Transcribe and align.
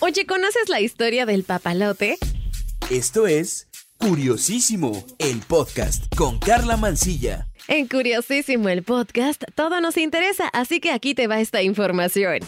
Oye, 0.00 0.26
¿conoces 0.26 0.68
la 0.68 0.80
historia 0.80 1.26
del 1.26 1.42
papalote? 1.42 2.18
Esto 2.88 3.26
es 3.26 3.66
Curiosísimo, 3.98 5.04
el 5.18 5.40
podcast 5.40 6.04
con 6.14 6.38
Carla 6.38 6.76
Mancilla. 6.76 7.48
En 7.66 7.88
Curiosísimo 7.88 8.68
el 8.68 8.84
podcast, 8.84 9.42
todo 9.56 9.80
nos 9.80 9.96
interesa, 9.96 10.46
así 10.52 10.78
que 10.78 10.92
aquí 10.92 11.14
te 11.14 11.26
va 11.26 11.40
esta 11.40 11.62
información. 11.62 12.38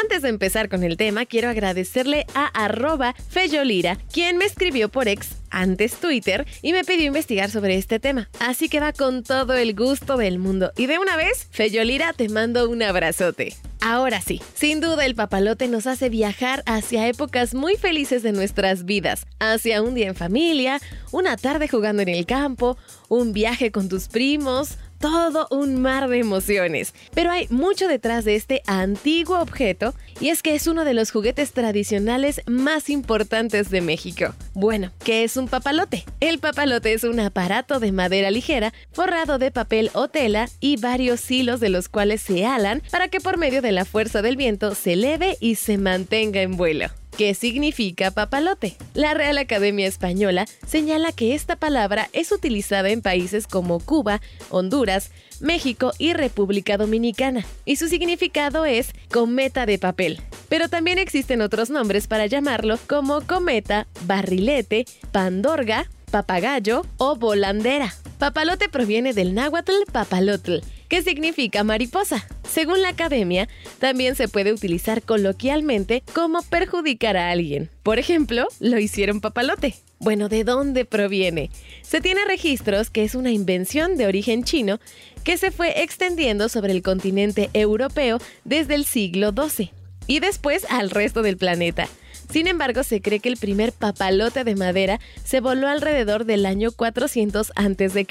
Antes 0.00 0.22
de 0.22 0.30
empezar 0.30 0.70
con 0.70 0.84
el 0.84 0.96
tema, 0.96 1.26
quiero 1.26 1.50
agradecerle 1.50 2.24
a 2.34 2.46
arroba 2.46 3.14
Feyolira, 3.28 3.98
quien 4.10 4.38
me 4.38 4.46
escribió 4.46 4.88
por 4.88 5.06
ex 5.06 5.36
antes 5.50 5.96
Twitter 5.96 6.46
y 6.62 6.72
me 6.72 6.82
pidió 6.82 7.04
investigar 7.04 7.50
sobre 7.50 7.76
este 7.76 8.00
tema. 8.00 8.30
Así 8.40 8.70
que 8.70 8.80
va 8.80 8.94
con 8.94 9.22
todo 9.22 9.52
el 9.52 9.74
gusto 9.74 10.16
del 10.16 10.38
mundo. 10.38 10.72
Y 10.78 10.86
de 10.86 10.98
una 10.98 11.18
vez, 11.18 11.46
Feyolira, 11.50 12.14
te 12.14 12.30
mando 12.30 12.70
un 12.70 12.82
abrazote. 12.82 13.54
Ahora 13.82 14.22
sí, 14.22 14.40
sin 14.54 14.80
duda 14.80 15.04
el 15.04 15.14
papalote 15.14 15.68
nos 15.68 15.86
hace 15.86 16.08
viajar 16.08 16.62
hacia 16.64 17.06
épocas 17.08 17.52
muy 17.52 17.76
felices 17.76 18.22
de 18.22 18.32
nuestras 18.32 18.86
vidas, 18.86 19.26
hacia 19.40 19.82
un 19.82 19.94
día 19.94 20.06
en 20.06 20.14
familia, 20.14 20.80
una 21.10 21.36
tarde 21.36 21.68
jugando 21.68 22.00
en 22.00 22.08
el 22.08 22.24
campo, 22.24 22.78
un 23.08 23.34
viaje 23.34 23.72
con 23.72 23.90
tus 23.90 24.08
primos, 24.08 24.78
todo 25.02 25.48
un 25.50 25.82
mar 25.82 26.08
de 26.08 26.20
emociones. 26.20 26.94
Pero 27.12 27.32
hay 27.32 27.48
mucho 27.50 27.88
detrás 27.88 28.24
de 28.24 28.36
este 28.36 28.62
antiguo 28.66 29.40
objeto 29.40 29.94
y 30.20 30.28
es 30.28 30.42
que 30.42 30.54
es 30.54 30.68
uno 30.68 30.84
de 30.84 30.94
los 30.94 31.10
juguetes 31.10 31.52
tradicionales 31.52 32.40
más 32.46 32.88
importantes 32.88 33.68
de 33.68 33.80
México. 33.80 34.32
Bueno, 34.54 34.92
¿qué 35.04 35.24
es 35.24 35.36
un 35.36 35.48
papalote? 35.48 36.04
El 36.20 36.38
papalote 36.38 36.92
es 36.92 37.02
un 37.02 37.18
aparato 37.18 37.80
de 37.80 37.90
madera 37.90 38.30
ligera 38.30 38.72
forrado 38.92 39.38
de 39.38 39.50
papel 39.50 39.90
o 39.92 40.06
tela 40.06 40.48
y 40.60 40.76
varios 40.76 41.28
hilos 41.28 41.58
de 41.58 41.68
los 41.68 41.88
cuales 41.88 42.22
se 42.22 42.46
alan 42.46 42.80
para 42.92 43.08
que 43.08 43.20
por 43.20 43.38
medio 43.38 43.60
de 43.60 43.72
la 43.72 43.84
fuerza 43.84 44.22
del 44.22 44.36
viento 44.36 44.76
se 44.76 44.92
eleve 44.92 45.36
y 45.40 45.56
se 45.56 45.78
mantenga 45.78 46.42
en 46.42 46.56
vuelo. 46.56 47.01
¿Qué 47.16 47.34
significa 47.34 48.10
papalote? 48.10 48.76
La 48.94 49.12
Real 49.12 49.36
Academia 49.36 49.86
Española 49.86 50.46
señala 50.66 51.12
que 51.12 51.34
esta 51.34 51.56
palabra 51.56 52.08
es 52.14 52.32
utilizada 52.32 52.88
en 52.88 53.02
países 53.02 53.46
como 53.46 53.80
Cuba, 53.80 54.22
Honduras, 54.48 55.10
México 55.40 55.92
y 55.98 56.14
República 56.14 56.78
Dominicana, 56.78 57.44
y 57.66 57.76
su 57.76 57.88
significado 57.88 58.64
es 58.64 58.92
cometa 59.10 59.66
de 59.66 59.78
papel. 59.78 60.22
Pero 60.48 60.68
también 60.68 60.98
existen 60.98 61.42
otros 61.42 61.68
nombres 61.68 62.06
para 62.06 62.26
llamarlo 62.26 62.78
como 62.86 63.20
cometa, 63.20 63.86
barrilete, 64.06 64.86
pandorga, 65.12 65.90
papagayo 66.10 66.86
o 66.96 67.16
volandera. 67.16 67.94
Papalote 68.22 68.68
proviene 68.68 69.14
del 69.14 69.34
náhuatl 69.34 69.72
papalotl, 69.90 70.58
que 70.86 71.02
significa 71.02 71.64
mariposa. 71.64 72.24
Según 72.48 72.80
la 72.80 72.90
academia, 72.90 73.48
también 73.80 74.14
se 74.14 74.28
puede 74.28 74.52
utilizar 74.52 75.02
coloquialmente 75.02 76.04
como 76.14 76.40
perjudicar 76.42 77.16
a 77.16 77.32
alguien. 77.32 77.68
Por 77.82 77.98
ejemplo, 77.98 78.46
lo 78.60 78.78
hicieron 78.78 79.20
papalote. 79.20 79.74
Bueno, 79.98 80.28
¿de 80.28 80.44
dónde 80.44 80.84
proviene? 80.84 81.50
Se 81.82 82.00
tiene 82.00 82.24
registros 82.24 82.90
que 82.90 83.02
es 83.02 83.16
una 83.16 83.32
invención 83.32 83.96
de 83.96 84.06
origen 84.06 84.44
chino 84.44 84.78
que 85.24 85.36
se 85.36 85.50
fue 85.50 85.82
extendiendo 85.82 86.48
sobre 86.48 86.70
el 86.70 86.82
continente 86.82 87.50
europeo 87.54 88.20
desde 88.44 88.76
el 88.76 88.84
siglo 88.84 89.32
XII 89.32 89.72
y 90.06 90.20
después 90.20 90.64
al 90.70 90.90
resto 90.90 91.22
del 91.22 91.38
planeta. 91.38 91.88
Sin 92.32 92.46
embargo, 92.46 92.82
se 92.82 93.02
cree 93.02 93.20
que 93.20 93.28
el 93.28 93.36
primer 93.36 93.72
papalote 93.72 94.42
de 94.42 94.56
madera 94.56 95.00
se 95.22 95.40
voló 95.40 95.68
alrededor 95.68 96.24
del 96.24 96.46
año 96.46 96.72
400 96.72 97.52
a.C. 97.54 98.06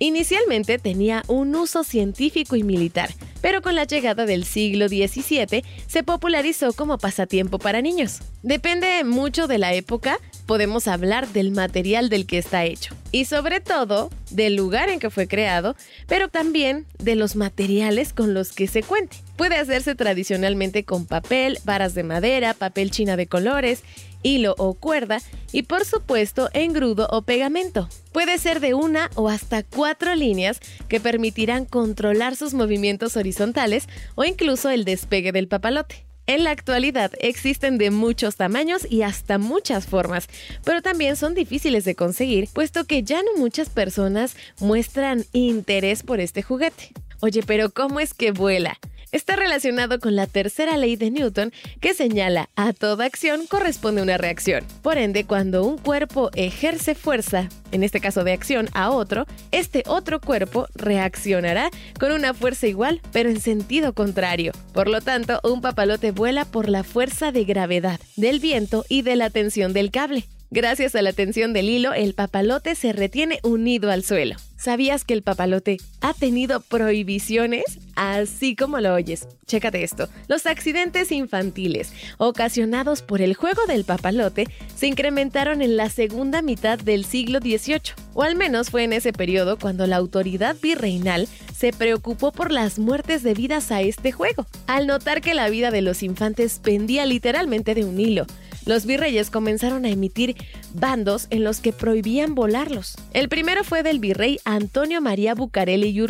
Inicialmente 0.00 0.80
tenía 0.80 1.22
un 1.28 1.54
uso 1.54 1.84
científico 1.84 2.56
y 2.56 2.64
militar, 2.64 3.10
pero 3.40 3.62
con 3.62 3.76
la 3.76 3.84
llegada 3.84 4.26
del 4.26 4.44
siglo 4.44 4.88
XVII 4.88 5.64
se 5.86 6.02
popularizó 6.02 6.72
como 6.72 6.98
pasatiempo 6.98 7.60
para 7.60 7.80
niños. 7.80 8.22
Depende 8.42 9.04
mucho 9.04 9.46
de 9.46 9.58
la 9.58 9.72
época, 9.72 10.18
podemos 10.46 10.88
hablar 10.88 11.28
del 11.28 11.50
material 11.50 12.08
del 12.08 12.26
que 12.26 12.38
está 12.38 12.64
hecho 12.64 12.94
y 13.12 13.24
sobre 13.24 13.60
todo 13.60 14.10
del 14.30 14.56
lugar 14.56 14.88
en 14.88 14.98
que 14.98 15.10
fue 15.10 15.28
creado, 15.28 15.76
pero 16.06 16.28
también 16.28 16.86
de 16.98 17.14
los 17.14 17.36
materiales 17.36 18.12
con 18.12 18.34
los 18.34 18.52
que 18.52 18.66
se 18.66 18.82
cuente. 18.82 19.16
Puede 19.36 19.56
hacerse 19.56 19.94
tradicionalmente 19.94 20.84
con 20.84 21.06
papel, 21.06 21.58
varas 21.64 21.94
de 21.94 22.02
madera, 22.02 22.54
papel 22.54 22.90
china 22.90 23.16
de 23.16 23.26
colores, 23.26 23.82
hilo 24.22 24.54
o 24.58 24.74
cuerda 24.74 25.20
y 25.52 25.62
por 25.62 25.84
supuesto 25.84 26.50
engrudo 26.52 27.08
o 27.10 27.22
pegamento. 27.22 27.88
Puede 28.12 28.38
ser 28.38 28.60
de 28.60 28.74
una 28.74 29.10
o 29.14 29.28
hasta 29.28 29.62
cuatro 29.62 30.14
líneas 30.14 30.60
que 30.88 31.00
permitirán 31.00 31.64
controlar 31.64 32.34
sus 32.34 32.54
movimientos 32.54 33.16
horizontales 33.16 33.88
o 34.14 34.24
incluso 34.24 34.70
el 34.70 34.84
despegue 34.84 35.30
del 35.30 35.48
papalote. 35.48 36.06
En 36.26 36.42
la 36.42 36.52
actualidad 36.52 37.12
existen 37.20 37.76
de 37.76 37.90
muchos 37.90 38.36
tamaños 38.36 38.86
y 38.88 39.02
hasta 39.02 39.36
muchas 39.36 39.86
formas, 39.86 40.26
pero 40.64 40.80
también 40.80 41.16
son 41.16 41.34
difíciles 41.34 41.84
de 41.84 41.94
conseguir, 41.94 42.48
puesto 42.50 42.86
que 42.86 43.02
ya 43.02 43.22
no 43.22 43.36
muchas 43.36 43.68
personas 43.68 44.34
muestran 44.58 45.26
interés 45.32 46.02
por 46.02 46.20
este 46.20 46.42
juguete. 46.42 46.92
Oye, 47.20 47.42
pero 47.42 47.70
¿cómo 47.70 48.00
es 48.00 48.14
que 48.14 48.32
vuela? 48.32 48.78
Está 49.14 49.36
relacionado 49.36 50.00
con 50.00 50.16
la 50.16 50.26
tercera 50.26 50.76
ley 50.76 50.96
de 50.96 51.10
Newton 51.10 51.52
que 51.80 51.94
señala 51.94 52.50
a 52.56 52.72
toda 52.72 53.04
acción 53.04 53.46
corresponde 53.46 54.02
una 54.02 54.18
reacción. 54.18 54.64
Por 54.82 54.98
ende, 54.98 55.24
cuando 55.24 55.64
un 55.64 55.78
cuerpo 55.78 56.30
ejerce 56.34 56.96
fuerza, 56.96 57.48
en 57.70 57.84
este 57.84 58.00
caso 58.00 58.24
de 58.24 58.32
acción, 58.32 58.68
a 58.74 58.90
otro, 58.90 59.26
este 59.52 59.84
otro 59.86 60.20
cuerpo 60.20 60.66
reaccionará 60.74 61.70
con 61.98 62.12
una 62.12 62.34
fuerza 62.34 62.66
igual 62.66 63.00
pero 63.12 63.30
en 63.30 63.40
sentido 63.40 63.94
contrario. 63.94 64.52
Por 64.72 64.88
lo 64.88 65.00
tanto, 65.00 65.40
un 65.44 65.60
papalote 65.60 66.10
vuela 66.10 66.44
por 66.44 66.68
la 66.68 66.82
fuerza 66.82 67.30
de 67.30 67.44
gravedad, 67.44 68.00
del 68.16 68.40
viento 68.40 68.84
y 68.88 69.02
de 69.02 69.14
la 69.14 69.30
tensión 69.30 69.72
del 69.72 69.92
cable. 69.92 70.24
Gracias 70.54 70.94
a 70.94 71.02
la 71.02 71.12
tensión 71.12 71.52
del 71.52 71.68
hilo, 71.68 71.94
el 71.94 72.14
papalote 72.14 72.76
se 72.76 72.92
retiene 72.92 73.40
unido 73.42 73.90
al 73.90 74.04
suelo. 74.04 74.36
¿Sabías 74.56 75.04
que 75.04 75.12
el 75.12 75.22
papalote 75.22 75.78
ha 76.00 76.14
tenido 76.14 76.60
prohibiciones? 76.60 77.64
Así 77.96 78.54
como 78.54 78.78
lo 78.78 78.94
oyes. 78.94 79.26
Chécate 79.46 79.82
esto. 79.82 80.08
Los 80.28 80.46
accidentes 80.46 81.10
infantiles 81.10 81.92
ocasionados 82.18 83.02
por 83.02 83.20
el 83.20 83.34
juego 83.34 83.66
del 83.66 83.84
papalote 83.84 84.46
se 84.76 84.86
incrementaron 84.86 85.60
en 85.60 85.76
la 85.76 85.90
segunda 85.90 86.40
mitad 86.40 86.78
del 86.78 87.04
siglo 87.04 87.40
XVIII, 87.40 87.80
o 88.14 88.22
al 88.22 88.36
menos 88.36 88.70
fue 88.70 88.84
en 88.84 88.92
ese 88.92 89.12
periodo 89.12 89.58
cuando 89.58 89.88
la 89.88 89.96
autoridad 89.96 90.54
virreinal 90.62 91.26
se 91.54 91.72
preocupó 91.72 92.30
por 92.30 92.52
las 92.52 92.78
muertes 92.78 93.24
debidas 93.24 93.72
a 93.72 93.82
este 93.82 94.12
juego. 94.12 94.46
Al 94.68 94.86
notar 94.86 95.20
que 95.20 95.34
la 95.34 95.48
vida 95.48 95.72
de 95.72 95.82
los 95.82 96.04
infantes 96.04 96.60
pendía 96.62 97.06
literalmente 97.06 97.74
de 97.74 97.84
un 97.84 97.98
hilo, 97.98 98.26
los 98.66 98.86
virreyes 98.86 99.30
comenzaron 99.30 99.84
a 99.84 99.90
emitir 99.90 100.36
bandos 100.72 101.26
en 101.30 101.44
los 101.44 101.60
que 101.60 101.72
prohibían 101.72 102.34
volarlos. 102.34 102.96
El 103.12 103.28
primero 103.28 103.64
fue 103.64 103.82
del 103.82 103.98
virrey 103.98 104.38
Antonio 104.44 105.00
María 105.00 105.34
Bucareli 105.34 105.88
y 105.88 106.00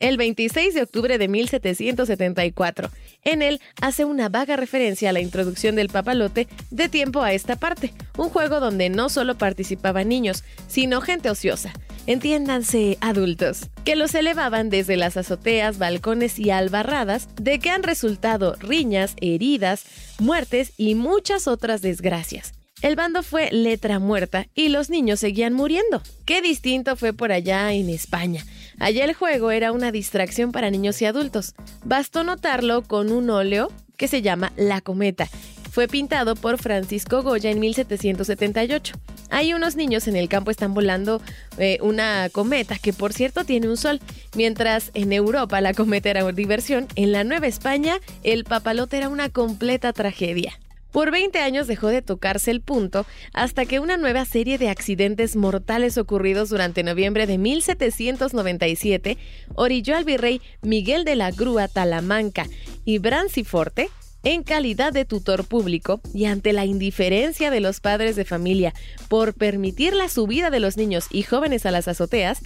el 0.00 0.16
26 0.16 0.74
de 0.74 0.82
octubre 0.82 1.18
de 1.18 1.28
1774. 1.28 2.90
En 3.22 3.42
él 3.42 3.60
hace 3.80 4.04
una 4.04 4.28
vaga 4.28 4.56
referencia 4.56 5.10
a 5.10 5.12
la 5.12 5.20
introducción 5.20 5.76
del 5.76 5.90
papalote 5.90 6.48
de 6.70 6.88
tiempo 6.88 7.22
a 7.22 7.34
esta 7.34 7.56
parte, 7.56 7.92
un 8.16 8.30
juego 8.30 8.60
donde 8.60 8.88
no 8.88 9.10
solo 9.10 9.36
participaban 9.36 10.08
niños, 10.08 10.42
sino 10.66 11.02
gente 11.02 11.30
ociosa, 11.30 11.72
entiéndanse 12.06 12.98
adultos, 13.00 13.68
que 13.84 13.96
los 13.96 14.14
elevaban 14.14 14.70
desde 14.70 14.96
las 14.96 15.16
azoteas, 15.16 15.78
balcones 15.78 16.38
y 16.38 16.50
albarradas, 16.50 17.28
de 17.36 17.58
que 17.58 17.70
han 17.70 17.82
resultado 17.82 18.56
riñas, 18.60 19.14
heridas, 19.20 19.84
muertes 20.18 20.72
y 20.76 20.94
muchas 20.94 21.48
otras 21.48 21.82
desgracias. 21.82 22.52
El 22.82 22.96
bando 22.96 23.22
fue 23.22 23.50
letra 23.52 23.98
muerta 23.98 24.46
y 24.54 24.68
los 24.68 24.88
niños 24.88 25.20
seguían 25.20 25.52
muriendo. 25.52 26.02
Qué 26.24 26.40
distinto 26.40 26.96
fue 26.96 27.12
por 27.12 27.30
allá 27.30 27.72
en 27.74 27.90
España. 27.90 28.44
Allá 28.78 29.04
el 29.04 29.12
juego 29.12 29.50
era 29.50 29.72
una 29.72 29.92
distracción 29.92 30.50
para 30.50 30.70
niños 30.70 31.02
y 31.02 31.04
adultos. 31.04 31.54
Bastó 31.84 32.24
notarlo 32.24 32.82
con 32.82 33.12
un 33.12 33.28
óleo 33.28 33.70
que 33.98 34.08
se 34.08 34.22
llama 34.22 34.54
La 34.56 34.80
Cometa. 34.80 35.28
Fue 35.70 35.86
pintado 35.86 36.34
por 36.34 36.58
Francisco 36.58 37.22
Goya 37.22 37.48
en 37.48 37.60
1778. 37.60 38.94
Hay 39.30 39.54
unos 39.54 39.76
niños 39.76 40.08
en 40.08 40.16
el 40.16 40.28
campo 40.28 40.50
están 40.50 40.74
volando 40.74 41.22
eh, 41.58 41.78
una 41.80 42.28
cometa 42.30 42.76
que 42.76 42.92
por 42.92 43.12
cierto 43.12 43.44
tiene 43.44 43.68
un 43.68 43.76
sol, 43.76 44.00
mientras 44.34 44.90
en 44.94 45.12
Europa 45.12 45.60
la 45.60 45.72
cometa 45.72 46.10
era 46.10 46.24
una 46.24 46.32
diversión, 46.32 46.88
en 46.96 47.12
la 47.12 47.22
Nueva 47.22 47.46
España 47.46 48.00
el 48.24 48.42
papalote 48.42 48.96
era 48.96 49.08
una 49.08 49.28
completa 49.28 49.92
tragedia. 49.92 50.58
Por 50.90 51.12
20 51.12 51.38
años 51.38 51.68
dejó 51.68 51.86
de 51.86 52.02
tocarse 52.02 52.50
el 52.50 52.60
punto 52.60 53.06
hasta 53.32 53.64
que 53.64 53.78
una 53.78 53.96
nueva 53.96 54.24
serie 54.24 54.58
de 54.58 54.70
accidentes 54.70 55.36
mortales 55.36 55.98
ocurridos 55.98 56.48
durante 56.48 56.82
noviembre 56.82 57.28
de 57.28 57.38
1797 57.38 59.16
orilló 59.54 59.96
al 59.96 60.04
virrey 60.04 60.42
Miguel 60.62 61.04
de 61.04 61.14
la 61.14 61.30
Grúa 61.30 61.68
Talamanca 61.68 62.46
y 62.84 62.98
Branciforte 62.98 63.88
en 64.22 64.42
calidad 64.42 64.92
de 64.92 65.04
tutor 65.04 65.44
público 65.44 66.00
y 66.12 66.26
ante 66.26 66.52
la 66.52 66.64
indiferencia 66.64 67.50
de 67.50 67.60
los 67.60 67.80
padres 67.80 68.16
de 68.16 68.24
familia 68.24 68.74
por 69.08 69.34
permitir 69.34 69.94
la 69.94 70.08
subida 70.08 70.50
de 70.50 70.60
los 70.60 70.76
niños 70.76 71.06
y 71.10 71.22
jóvenes 71.22 71.66
a 71.66 71.70
las 71.70 71.88
azoteas, 71.88 72.40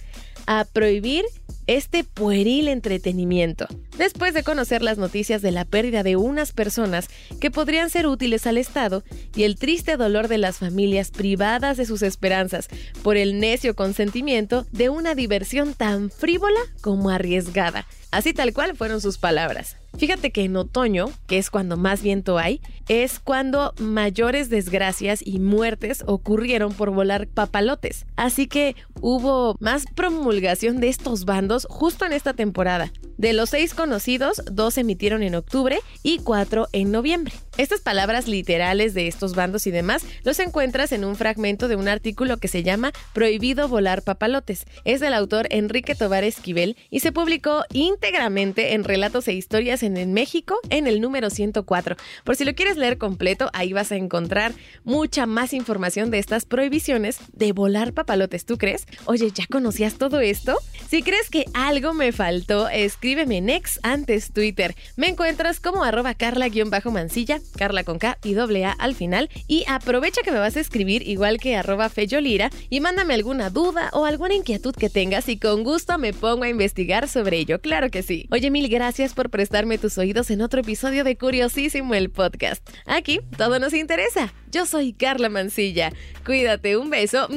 a 0.47 0.65
prohibir 0.65 1.25
este 1.67 2.03
pueril 2.03 2.67
entretenimiento. 2.67 3.67
Después 3.97 4.33
de 4.33 4.43
conocer 4.43 4.81
las 4.81 4.97
noticias 4.97 5.41
de 5.41 5.51
la 5.51 5.65
pérdida 5.65 6.03
de 6.03 6.15
unas 6.15 6.51
personas 6.51 7.07
que 7.39 7.49
podrían 7.49 7.89
ser 7.89 8.07
útiles 8.07 8.45
al 8.45 8.57
Estado 8.57 9.03
y 9.35 9.43
el 9.43 9.57
triste 9.57 9.97
dolor 9.97 10.27
de 10.27 10.37
las 10.37 10.57
familias 10.57 11.11
privadas 11.11 11.77
de 11.77 11.85
sus 11.85 12.01
esperanzas 12.03 12.67
por 13.01 13.17
el 13.17 13.39
necio 13.39 13.75
consentimiento 13.75 14.65
de 14.71 14.89
una 14.89 15.15
diversión 15.15 15.73
tan 15.73 16.11
frívola 16.11 16.59
como 16.81 17.09
arriesgada. 17.09 17.87
Así 18.15 18.33
tal 18.33 18.53
cual 18.53 18.77
fueron 18.77 19.01
sus 19.01 19.17
palabras. 19.17 19.75
Fíjate 19.97 20.31
que 20.31 20.45
en 20.45 20.55
otoño, 20.55 21.07
que 21.27 21.37
es 21.37 21.49
cuando 21.49 21.75
más 21.75 22.01
viento 22.01 22.37
hay, 22.37 22.61
es 22.87 23.19
cuando 23.19 23.73
mayores 23.77 24.49
desgracias 24.49 25.19
y 25.21 25.39
muertes 25.39 26.01
ocurrieron 26.07 26.71
por 26.71 26.91
volar 26.91 27.27
papalotes. 27.27 28.05
Así 28.15 28.47
que 28.47 28.77
hubo 29.01 29.57
más 29.59 29.83
promulgación 29.95 30.79
de 30.79 30.87
estos 30.87 31.25
bandos 31.25 31.67
justo 31.69 32.05
en 32.05 32.13
esta 32.13 32.31
temporada. 32.31 32.89
De 33.17 33.33
los 33.33 33.51
seis 33.51 33.73
conocidos, 33.73 34.41
dos 34.45 34.77
emitieron 34.77 35.23
en 35.23 35.35
octubre 35.35 35.79
y 36.03 36.19
cuatro 36.19 36.67
en 36.73 36.91
noviembre. 36.91 37.33
Estas 37.57 37.79
palabras 37.79 38.27
literales 38.27 38.93
de 38.93 39.07
estos 39.07 39.33
bandos 39.35 39.65
y 39.67 39.71
demás 39.71 40.03
los 40.23 40.39
encuentras 40.39 40.91
en 40.91 41.05
un 41.05 41.15
fragmento 41.15 41.69
de 41.69 41.77
un 41.77 41.87
artículo 41.87 42.37
que 42.37 42.49
se 42.49 42.63
llama 42.63 42.91
Prohibido 43.13 43.69
volar 43.69 44.01
papalotes. 44.01 44.65
Es 44.83 44.99
del 44.99 45.13
autor 45.13 45.47
Enrique 45.49 45.95
Tobar 45.95 46.25
Esquivel 46.25 46.75
y 46.89 46.99
se 46.99 47.13
publicó 47.13 47.63
íntegramente 47.71 48.73
en 48.73 48.83
Relatos 48.83 49.29
e 49.29 49.33
Historias 49.33 49.83
en, 49.83 50.13
México 50.13 50.59
en 50.69 50.85
el 50.85 50.99
número 50.99 51.29
104. 51.29 51.95
Por 52.25 52.35
si 52.35 52.43
lo 52.43 52.53
quieres 52.53 52.75
leer 52.75 52.97
completo, 52.97 53.49
ahí 53.53 53.71
vas 53.71 53.93
a 53.93 53.95
encontrar 53.95 54.53
mucha 54.83 55.25
más 55.25 55.53
información 55.53 56.11
de 56.11 56.19
estas 56.19 56.45
prohibiciones 56.45 57.19
de 57.31 57.53
volar 57.53 57.93
papalotes. 57.93 58.45
¿Tú 58.45 58.57
crees? 58.57 58.85
Oye, 59.05 59.31
¿ya 59.33 59.45
conocías 59.47 59.97
todo 59.97 60.19
esto? 60.19 60.57
Si 60.89 61.01
crees 61.01 61.29
que 61.29 61.45
algo 61.53 61.93
me 61.93 62.11
faltó, 62.11 62.67
escríbeme 63.05 63.37
en 63.37 63.51
ex 63.51 63.79
antes 63.83 64.31
Twitter. 64.33 64.75
Me 64.95 65.07
encuentras 65.07 65.59
como 65.59 65.83
arroba 65.83 66.15
carla-mancilla, 66.15 67.39
carla 67.55 67.83
con 67.83 67.99
K 67.99 68.17
y 68.23 68.33
doble 68.33 68.65
A 68.65 68.71
al 68.71 68.95
final. 68.95 69.29
Y 69.47 69.63
aprovecha 69.67 70.21
que 70.23 70.31
me 70.31 70.39
vas 70.39 70.57
a 70.57 70.59
escribir 70.59 71.07
igual 71.07 71.37
que 71.37 71.55
arroba 71.55 71.89
feyolira 71.89 72.49
y 72.67 72.79
mándame 72.79 73.13
alguna 73.13 73.51
duda 73.51 73.91
o 73.93 74.05
alguna 74.05 74.33
inquietud 74.33 74.73
que 74.73 74.89
tengas 74.89 75.29
y 75.29 75.37
con 75.37 75.63
gusto 75.63 75.99
me 75.99 76.13
pongo 76.13 76.45
a 76.45 76.49
investigar 76.49 77.07
sobre 77.07 77.37
ello. 77.37 77.61
Claro 77.61 77.91
que 77.91 78.01
sí. 78.01 78.27
Oye, 78.31 78.49
mil 78.49 78.69
gracias 78.69 79.13
por 79.13 79.29
prestarme 79.29 79.77
tus 79.77 79.99
oídos 79.99 80.31
en 80.31 80.41
otro 80.41 80.61
episodio 80.61 81.03
de 81.03 81.15
Curiosísimo 81.15 81.93
el 81.93 82.09
podcast. 82.09 82.67
Aquí 82.87 83.19
todo 83.37 83.59
nos 83.59 83.75
interesa. 83.75 84.33
Yo 84.51 84.65
soy 84.65 84.93
Carla 84.93 85.29
Mancilla. 85.29 85.93
Cuídate, 86.25 86.75
un 86.75 86.89
beso. 86.89 87.27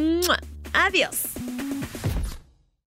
Adiós. 0.72 1.24